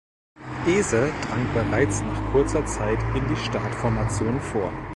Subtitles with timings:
[0.65, 4.71] Eze drang bereits nach kurzer Zeit in die Startformation vor.